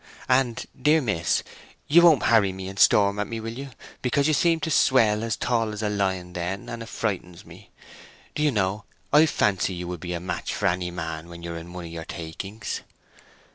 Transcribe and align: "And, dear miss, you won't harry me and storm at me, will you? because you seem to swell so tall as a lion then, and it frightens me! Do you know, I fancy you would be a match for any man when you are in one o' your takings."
"And, 0.27 0.65
dear 0.81 0.99
miss, 0.99 1.43
you 1.87 2.01
won't 2.01 2.23
harry 2.23 2.51
me 2.51 2.67
and 2.67 2.79
storm 2.79 3.19
at 3.19 3.27
me, 3.27 3.39
will 3.39 3.53
you? 3.55 3.69
because 4.01 4.27
you 4.27 4.33
seem 4.33 4.59
to 4.61 4.71
swell 4.71 5.21
so 5.21 5.37
tall 5.39 5.71
as 5.73 5.83
a 5.83 5.89
lion 5.89 6.33
then, 6.33 6.69
and 6.69 6.81
it 6.81 6.89
frightens 6.89 7.45
me! 7.45 7.69
Do 8.33 8.41
you 8.41 8.49
know, 8.51 8.85
I 9.13 9.27
fancy 9.27 9.75
you 9.75 9.87
would 9.89 9.99
be 9.99 10.13
a 10.13 10.19
match 10.19 10.55
for 10.55 10.65
any 10.65 10.89
man 10.89 11.29
when 11.29 11.43
you 11.43 11.51
are 11.53 11.57
in 11.59 11.71
one 11.71 11.85
o' 11.85 11.87
your 11.87 12.05
takings." 12.05 12.81